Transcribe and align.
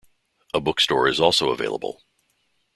A 0.51 0.59
bookstore 0.59 1.07
is 1.07 1.19
also 1.19 1.51
available. 1.51 2.01